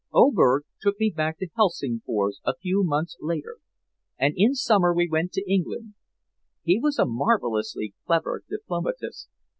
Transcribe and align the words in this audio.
Oberg 0.11 0.63
took 0.81 0.99
me 0.99 1.13
back 1.15 1.37
to 1.37 1.47
Helsingfors 1.55 2.41
a 2.43 2.55
few 2.55 2.83
months 2.83 3.17
later, 3.19 3.57
and 4.17 4.33
in 4.35 4.55
summer 4.55 4.95
we 4.95 5.07
went 5.07 5.31
to 5.33 5.47
England. 5.47 5.93
He 6.63 6.79
was 6.79 6.97
a 6.97 7.05
marvelously 7.05 7.93
clever 8.07 8.41
diplomatist. 8.49 9.29